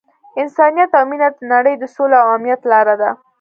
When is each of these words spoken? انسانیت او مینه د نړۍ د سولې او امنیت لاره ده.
انسانیت 0.41 0.91
او 0.99 1.05
مینه 1.09 1.27
د 1.35 1.37
نړۍ 1.53 1.75
د 1.77 1.83
سولې 1.95 2.15
او 2.21 2.27
امنیت 2.37 2.61
لاره 2.71 2.95
ده. 3.01 3.09